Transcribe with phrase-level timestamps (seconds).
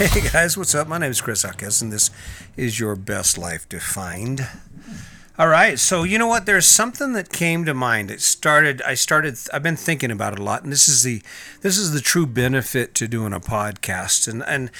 [0.00, 0.88] Hey guys, what's up?
[0.88, 2.10] My name is Chris Huckes, and this
[2.56, 4.48] is your best life defined.
[5.38, 6.46] All right, so you know what?
[6.46, 8.10] There's something that came to mind.
[8.10, 8.80] It started.
[8.80, 9.36] I started.
[9.52, 11.20] I've been thinking about it a lot, and this is the
[11.60, 14.26] this is the true benefit to doing a podcast.
[14.26, 14.70] And and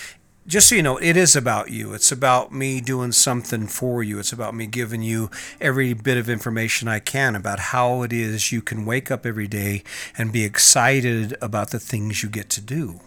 [0.46, 1.92] just so you know, it is about you.
[1.92, 4.18] It's about me doing something for you.
[4.18, 5.30] It's about me giving you
[5.60, 9.48] every bit of information I can about how it is you can wake up every
[9.48, 9.82] day
[10.16, 13.00] and be excited about the things you get to do.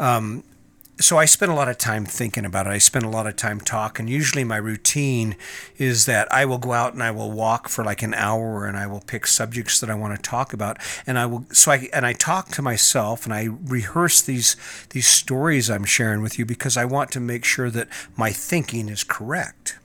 [0.00, 0.42] Um,
[1.00, 2.70] so I spend a lot of time thinking about it.
[2.70, 4.06] I spend a lot of time talking.
[4.06, 5.34] Usually my routine
[5.78, 8.76] is that I will go out and I will walk for like an hour and
[8.76, 10.76] I will pick subjects that I want to talk about
[11.06, 14.56] and I will so I and I talk to myself and I rehearse these
[14.90, 18.88] these stories I'm sharing with you because I want to make sure that my thinking
[18.88, 19.78] is correct.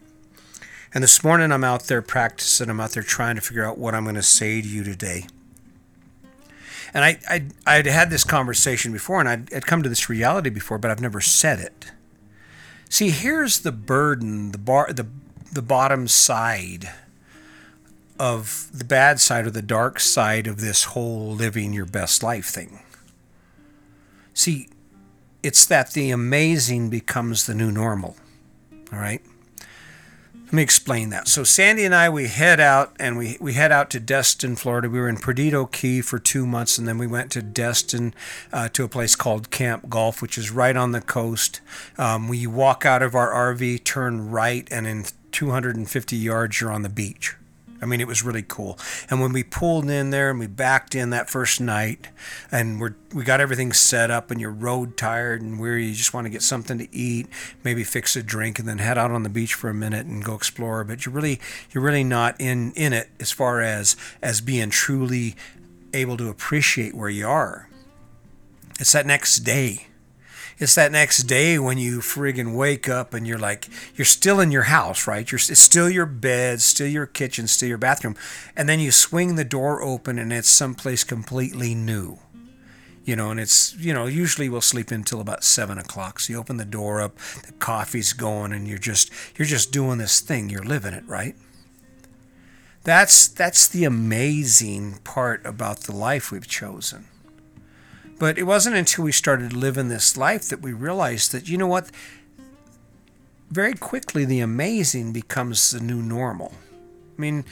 [0.93, 2.69] And this morning I'm out there practicing.
[2.69, 5.27] I'm out there trying to figure out what I'm going to say to you today.
[6.95, 10.49] And I, I, I'd had this conversation before and I'd, I'd come to this reality
[10.49, 11.91] before, but I've never said it.
[12.89, 15.05] See, here's the burden, the bar, the,
[15.51, 16.89] the bottom side
[18.17, 22.45] of the bad side or the dark side of this whole living your best life
[22.45, 22.79] thing.
[24.33, 24.69] See,
[25.43, 28.15] it's that the amazing becomes the new normal.
[28.93, 29.21] All right?
[30.45, 31.27] Let me explain that.
[31.27, 34.87] So Sandy and I, we head out and we, we head out to Destin, Florida.
[34.87, 38.13] We were in Perdido Key for two months, and then we went to Destin
[38.53, 41.61] uh, to a place called Camp Gulf, which is right on the coast.
[41.97, 46.83] Um, we walk out of our RV, turn right, and in 250 yards, you're on
[46.83, 47.35] the beach.
[47.85, 48.79] I mean, it was really cool.
[49.11, 52.07] And when we pulled in there and we backed in that first night,
[52.51, 56.11] and we're we got everything set up, and you're road tired and weary, you just
[56.11, 57.27] want to get something to eat,
[57.63, 60.25] maybe fix a drink, and then head out on the beach for a minute and
[60.25, 60.83] go explore.
[60.83, 61.39] But you're really
[61.71, 65.35] you're really not in in it as far as as being truly
[65.93, 67.69] able to appreciate where you are.
[68.79, 69.85] It's that next day
[70.57, 74.51] it's that next day when you friggin' wake up and you're like you're still in
[74.51, 75.29] your house right?
[75.29, 78.15] You're it's still your bed still your kitchen still your bathroom.
[78.55, 82.19] And then you swing the door open and it's someplace completely new.
[83.03, 86.19] You know and it's you know usually we'll sleep until about seven o'clock.
[86.21, 89.97] So you open the door up the coffee's going and you're just you're just doing
[89.97, 90.49] this thing.
[90.49, 91.35] You're living it right?
[92.83, 97.07] That's that's the amazing part about the life we've chosen
[98.17, 101.67] but it wasn't until we started living this life that we realized that, you know
[101.67, 101.89] what?
[103.49, 106.53] Very quickly, the amazing becomes the new normal.
[107.17, 107.45] I mean,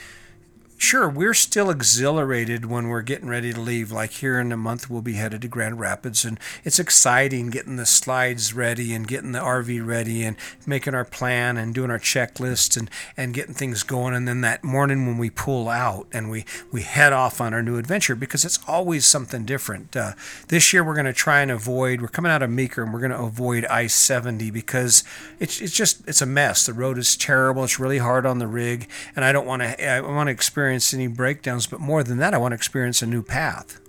[0.84, 3.90] sure, we're still exhilarated when we're getting ready to leave.
[3.90, 7.76] Like here in a month, we'll be headed to Grand Rapids, and it's exciting getting
[7.76, 10.36] the slides ready and getting the RV ready and
[10.66, 14.14] making our plan and doing our checklist and, and getting things going.
[14.14, 17.62] And then that morning when we pull out and we, we head off on our
[17.62, 19.96] new adventure because it's always something different.
[19.96, 20.12] Uh,
[20.48, 23.00] this year, we're going to try and avoid, we're coming out of Meeker and we're
[23.00, 25.02] going to avoid I 70 because
[25.40, 26.66] it's, it's just, it's a mess.
[26.66, 27.64] The road is terrible.
[27.64, 30.73] It's really hard on the rig, and I don't want to, I want to experience
[30.74, 33.80] experience any breakdowns, but more than that, I want to experience a new path.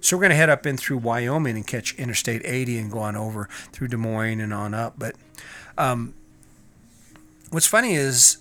[0.00, 2.98] So we're going to head up in through Wyoming and catch Interstate 80 and go
[2.98, 4.94] on over through Des Moines and on up.
[4.98, 5.14] But
[5.78, 6.14] um,
[7.50, 8.38] what's funny is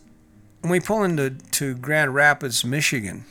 [0.61, 3.25] when we pull into to Grand Rapids, Michigan,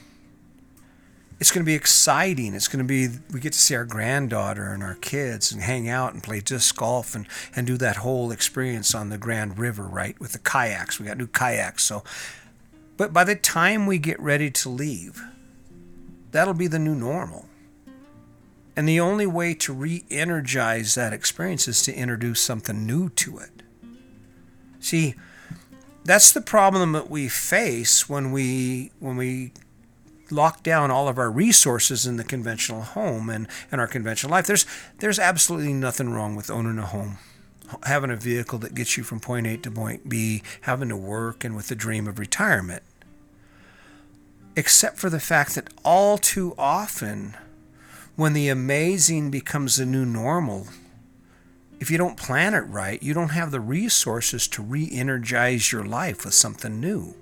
[1.39, 2.55] it's going to be exciting.
[2.55, 5.89] It's going to be, we get to see our granddaughter and our kids and hang
[5.89, 9.85] out and play disc golf and, and do that whole experience on the Grand River,
[9.85, 10.19] right?
[10.21, 11.01] With the kayaks.
[11.01, 11.83] We got new kayaks.
[11.83, 12.05] So
[13.01, 15.23] but by the time we get ready to leave,
[16.33, 17.47] that'll be the new normal.
[18.77, 23.39] And the only way to re energize that experience is to introduce something new to
[23.39, 23.63] it.
[24.81, 25.15] See,
[26.05, 29.55] that's the problem that we face when we when we
[30.31, 34.47] lock down all of our resources in the conventional home and, and our conventional life.
[34.47, 34.67] There's
[34.99, 37.17] there's absolutely nothing wrong with owning a home
[37.85, 41.45] having a vehicle that gets you from point A to point B, having to work,
[41.45, 42.83] and with the dream of retirement
[44.57, 47.37] except for the fact that all too often,
[48.17, 50.67] when the amazing becomes the new normal,
[51.79, 56.25] if you don't plan it right, you don't have the resources to re-energize your life
[56.25, 57.15] with something new.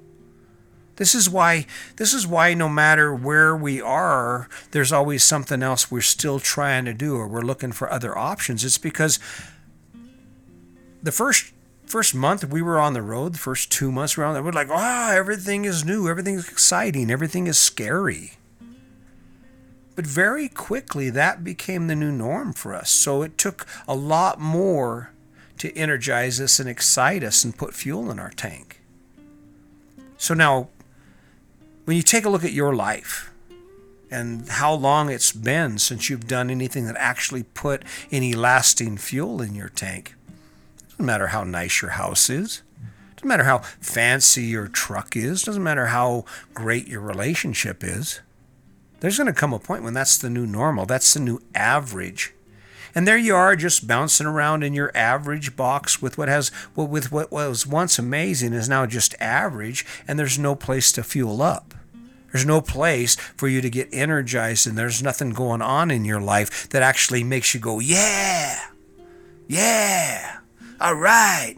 [0.97, 5.93] This is why this is why no matter where we are, there's always something else
[5.93, 8.65] we're still trying to do or we're looking for other options.
[8.65, 9.21] It's because
[11.01, 11.53] the first
[11.89, 14.69] first month we were on the road, the first two months we were on like,
[14.69, 18.33] wow, everything is new, everything is exciting, everything is scary.
[19.97, 22.91] But very quickly that became the new norm for us.
[22.91, 25.11] So it took a lot more
[25.59, 28.81] to energize us and excite us and put fuel in our tank.
[30.17, 30.69] So now,
[31.85, 33.33] when you take a look at your life
[34.11, 39.41] and how long it's been since you've done anything that actually put any lasting fuel
[39.43, 40.15] in your tank,
[40.99, 42.63] Doesn't matter how nice your house is.
[43.15, 45.45] Doesn't matter how fancy your truck is.
[45.45, 46.25] Doesn't matter how
[46.55, 48.19] great your relationship is.
[48.99, 50.87] There's going to come a point when that's the new normal.
[50.87, 52.35] That's the new average.
[52.97, 56.89] And there you are, just bouncing around in your average box with what has, well,
[56.89, 61.41] with what was once amazing is now just average, and there's no place to fuel
[61.43, 61.75] up.
[62.33, 66.21] There's no place for you to get energized, and there's nothing going on in your
[66.21, 68.59] life that actually makes you go, yeah,
[69.47, 70.38] yeah,
[70.81, 71.57] all right.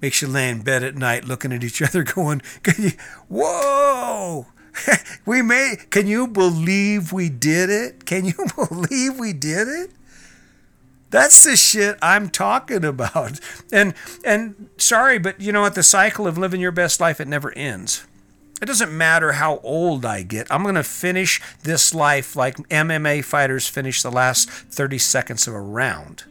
[0.00, 2.42] Makes you lay in bed at night looking at each other, going,
[2.78, 2.92] you,
[3.28, 4.46] whoa,
[5.26, 8.04] we made, can you believe we did it?
[8.06, 8.34] Can you
[8.68, 9.90] believe we did it?
[11.10, 13.38] That's the shit I'm talking about.
[13.72, 15.76] And and sorry, but you know what?
[15.76, 18.04] The cycle of living your best life it never ends.
[18.60, 20.46] It doesn't matter how old I get.
[20.50, 25.54] I'm going to finish this life like MMA fighters finish the last 30 seconds of
[25.54, 26.24] a round.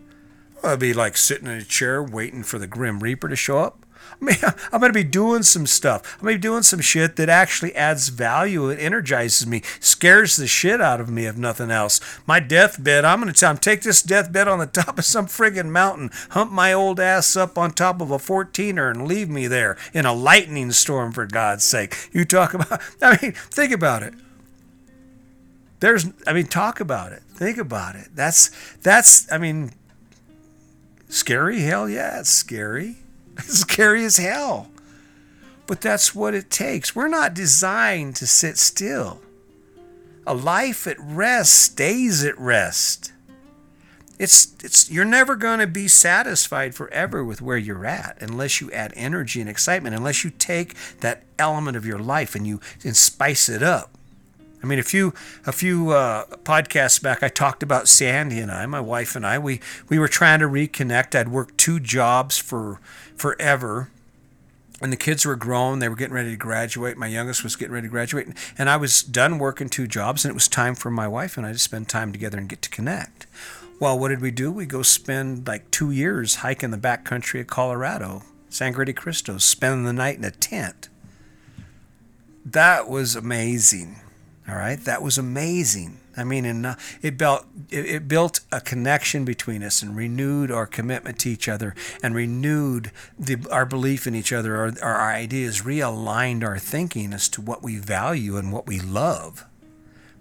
[0.63, 3.85] I'll be like sitting in a chair waiting for the Grim Reaper to show up.
[4.21, 4.37] I mean,
[4.71, 6.15] I'm going to be doing some stuff.
[6.15, 8.69] I'm going to be doing some shit that actually adds value.
[8.69, 11.99] It energizes me, scares the shit out of me, if nothing else.
[12.25, 15.27] My deathbed, I'm going to tell him take this deathbed on the top of some
[15.27, 19.47] friggin' mountain, hump my old ass up on top of a 14er, and leave me
[19.47, 22.09] there in a lightning storm, for God's sake.
[22.13, 24.13] You talk about, I mean, think about it.
[25.79, 27.23] There's, I mean, talk about it.
[27.33, 28.09] Think about it.
[28.13, 28.51] That's,
[28.83, 29.73] that's, I mean,
[31.15, 31.61] scary?
[31.61, 32.97] Hell yeah, it's scary.
[33.37, 34.69] It's scary as hell.
[35.65, 36.95] But that's what it takes.
[36.95, 39.21] We're not designed to sit still.
[40.25, 43.13] A life at rest stays at rest.
[44.19, 48.71] It's, it's, you're never going to be satisfied forever with where you're at unless you
[48.71, 52.95] add energy and excitement, unless you take that element of your life and you and
[52.95, 53.97] spice it up.
[54.63, 55.13] I mean, a few
[55.45, 59.37] a few uh, podcasts back, I talked about Sandy and I, my wife and I.
[59.37, 61.19] We we were trying to reconnect.
[61.19, 62.79] I'd worked two jobs for
[63.15, 63.89] forever.
[64.81, 66.97] And the kids were grown, they were getting ready to graduate.
[66.97, 68.27] My youngest was getting ready to graduate.
[68.57, 71.45] And I was done working two jobs, and it was time for my wife and
[71.45, 73.25] I to spend time together and get to connect.
[73.79, 74.51] Well, what did we do?
[74.51, 79.37] We go spend like two years hiking the back country of Colorado, Sangre de Cristo,
[79.37, 80.89] spending the night in a tent.
[82.43, 84.01] That was amazing.
[84.47, 85.99] All right, that was amazing.
[86.17, 90.67] I mean, and uh, it built it, built a connection between us and renewed our
[90.67, 91.73] commitment to each other
[92.03, 94.57] and renewed the, our belief in each other.
[94.57, 99.45] Our, our ideas realigned our thinking as to what we value and what we love.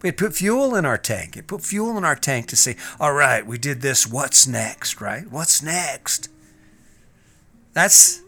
[0.03, 1.37] It put fuel in our tank.
[1.37, 4.07] It put fuel in our tank to say, all right, we did this.
[4.07, 5.31] What's next, right?
[5.31, 6.29] What's next?
[7.73, 8.23] That's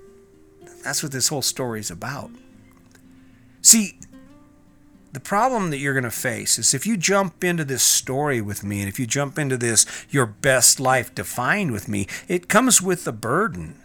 [0.82, 2.30] that's what this whole story is about.
[3.62, 3.98] See,
[5.14, 8.64] the problem that you're going to face is if you jump into this story with
[8.64, 12.82] me and if you jump into this your best life defined with me, it comes
[12.82, 13.76] with a burden.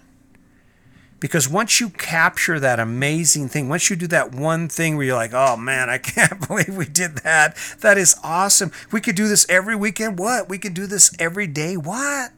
[1.19, 5.15] Because once you capture that amazing thing, once you do that one thing where you're
[5.15, 7.55] like, oh man, I can't believe we did that.
[7.81, 8.71] That is awesome.
[8.91, 10.17] We could do this every weekend.
[10.17, 10.49] What?
[10.49, 11.77] We could do this every day.
[11.77, 12.31] What?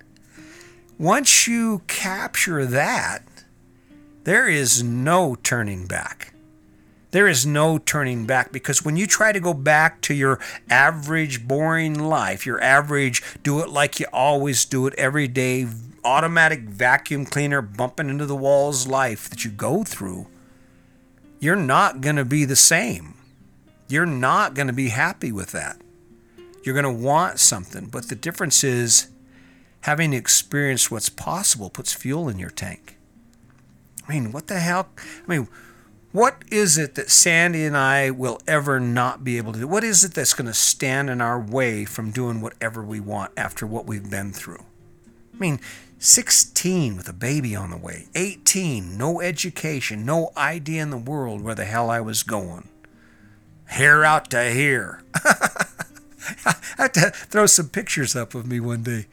[1.00, 3.24] Once you capture that,
[4.26, 6.31] there is no turning back.
[7.12, 11.46] There is no turning back because when you try to go back to your average,
[11.46, 15.68] boring life, your average, do it like you always do it every day,
[16.06, 20.28] automatic vacuum cleaner bumping into the walls life that you go through,
[21.40, 23.16] you're not going to be the same.
[23.90, 25.82] You're not going to be happy with that.
[26.64, 27.88] You're going to want something.
[27.88, 29.10] But the difference is
[29.82, 32.98] having experienced what's possible puts fuel in your tank.
[34.08, 34.90] I mean, what the hell?
[34.98, 35.50] I mean,
[36.12, 39.68] what is it that Sandy and I will ever not be able to do?
[39.68, 43.32] What is it that's going to stand in our way from doing whatever we want
[43.38, 44.64] after what we've been through?
[45.34, 45.60] I mean,
[46.00, 51.42] 16 with a baby on the way, 18, no education, no idea in the world
[51.42, 52.68] where the hell I was going.
[53.66, 55.04] Hair out to here.
[55.24, 59.06] I have to throw some pictures up of me one day.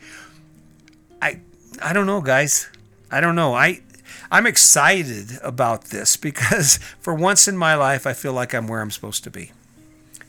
[1.23, 1.41] I
[1.81, 2.69] I don't know, guys.
[3.11, 3.55] I don't know.
[3.55, 3.83] I
[4.31, 8.81] I'm excited about this because for once in my life, I feel like I'm where
[8.81, 9.53] I'm supposed to be.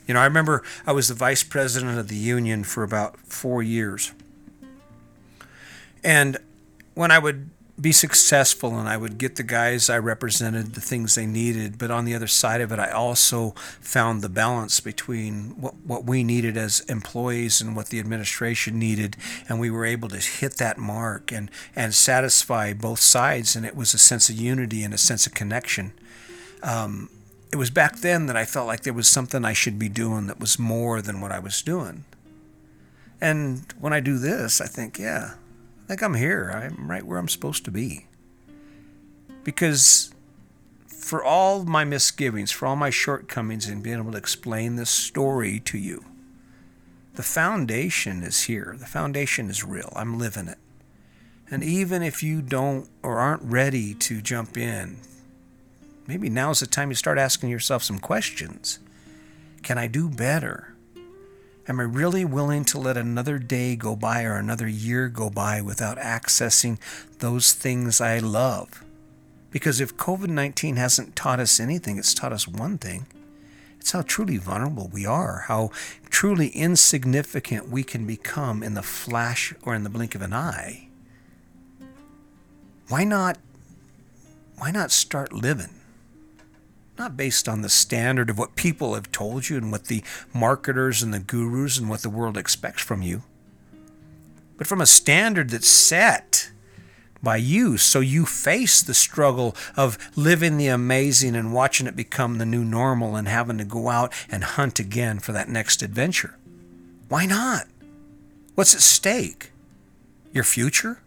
[0.08, 3.62] You know, I remember I was the vice president of the union for about four
[3.62, 4.12] years.
[6.04, 6.38] And
[6.96, 7.50] when I would
[7.82, 11.78] be successful and I would get the guys I represented the things they needed.
[11.78, 16.04] But on the other side of it, I also found the balance between what, what
[16.04, 19.16] we needed as employees and what the administration needed.
[19.48, 23.56] And we were able to hit that mark and, and satisfy both sides.
[23.56, 25.94] And it was a sense of unity and a sense of connection.
[26.62, 27.10] Um,
[27.52, 30.28] it was back then that I felt like there was something I should be doing
[30.28, 32.04] that was more than what I was doing.
[33.22, 35.34] And when I do this, I think, yeah,
[35.90, 36.52] think I'm here.
[36.54, 38.06] I'm right where I'm supposed to be.
[39.44, 40.14] Because
[40.86, 45.60] for all my misgivings, for all my shortcomings in being able to explain this story
[45.62, 46.06] to you,
[47.16, 48.76] the foundation is here.
[48.80, 49.92] The foundation is real.
[49.96, 50.60] I'm living it.
[51.50, 54.98] And even if you don't or aren't ready to jump in,
[56.06, 58.78] maybe now's the time you start asking yourself some questions.
[59.64, 60.76] Can I do better?
[61.70, 65.62] Am I really willing to let another day go by or another year go by
[65.62, 66.80] without accessing
[67.20, 68.84] those things I love?
[69.52, 73.06] Because if COVID 19 hasn't taught us anything, it's taught us one thing
[73.80, 75.70] it's how truly vulnerable we are, how
[76.10, 80.90] truly insignificant we can become in the flash or in the blink of an eye.
[82.88, 83.38] Why not
[84.58, 85.79] why not start living?
[87.00, 90.04] Not based on the standard of what people have told you and what the
[90.34, 93.24] marketers and the gurus and what the world expects from you,
[94.58, 96.52] but from a standard that's set
[97.24, 97.78] by you.
[97.78, 102.66] So you face the struggle of living the amazing and watching it become the new
[102.66, 106.38] normal and having to go out and hunt again for that next adventure.
[107.08, 107.68] Why not?
[108.56, 109.52] What's at stake?
[110.34, 111.00] Your future?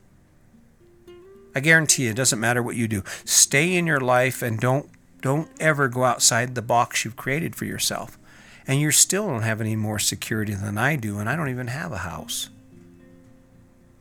[1.54, 3.02] I guarantee you, it doesn't matter what you do.
[3.26, 4.88] Stay in your life and don't
[5.22, 8.18] don't ever go outside the box you've created for yourself.
[8.66, 11.68] And you still don't have any more security than I do, and I don't even
[11.68, 12.50] have a house.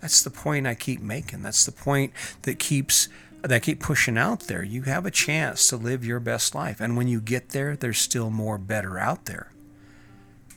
[0.01, 1.43] That's the point I keep making.
[1.43, 2.11] That's the point
[2.41, 3.07] that keeps
[3.41, 4.63] that I keep pushing out there.
[4.63, 6.79] You have a chance to live your best life.
[6.79, 9.51] And when you get there, there's still more better out there.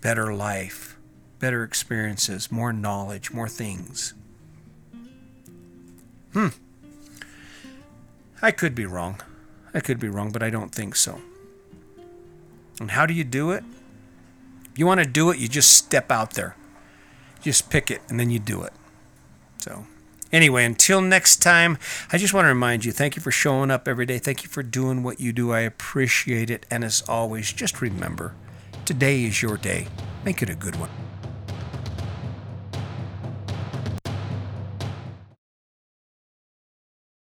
[0.03, 0.99] Better life,
[1.39, 4.13] better experiences, more knowledge, more things.
[6.35, 6.49] Hmm.
[8.43, 9.21] I could be wrong.
[9.75, 11.21] I could be wrong, but I don't think so.
[12.81, 13.65] And how do you do it?
[14.73, 16.57] If you want to do it, you just step out there.
[17.43, 18.73] Just pick it and then you do it.
[19.59, 19.87] So,
[20.33, 21.79] anyway, until next time,
[22.13, 24.19] I just want to remind you thank you for showing up every day.
[24.19, 25.53] Thank you for doing what you do.
[25.53, 26.67] I appreciate it.
[26.71, 28.35] And as always, just remember
[28.85, 29.89] today is your day.
[30.25, 31.04] Make it a good one.